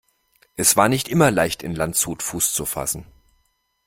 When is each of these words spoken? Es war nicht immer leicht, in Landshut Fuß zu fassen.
Es 0.55 0.75
war 0.77 0.89
nicht 0.89 1.07
immer 1.09 1.29
leicht, 1.29 1.61
in 1.61 1.75
Landshut 1.75 2.23
Fuß 2.23 2.53
zu 2.55 2.65
fassen. 2.65 3.05